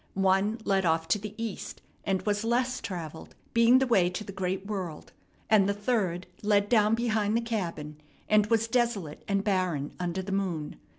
[0.15, 4.31] One led off to the east, and was less travelled, being the way to the
[4.31, 5.11] great world;
[5.47, 10.31] and the third led down behind the cabin, and was desolate and barren under the
[10.31, 10.77] moon.